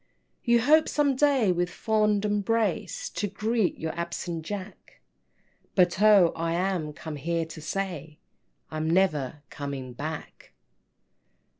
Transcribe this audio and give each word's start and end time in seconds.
IV. 0.41 0.47
"You 0.49 0.61
hope 0.61 0.89
some 0.89 1.15
day 1.15 1.51
with 1.51 1.69
fond 1.69 2.25
embrace 2.25 3.07
To 3.11 3.27
greet 3.27 3.77
your 3.77 3.93
absent 3.93 4.43
Jack, 4.43 4.99
But 5.75 6.01
oh, 6.01 6.33
I 6.35 6.53
am 6.53 6.91
come 6.91 7.17
here 7.17 7.45
to 7.45 7.61
say 7.61 8.17
I'm 8.71 8.89
never 8.89 9.43
coming 9.51 9.93
back!" 9.93 10.53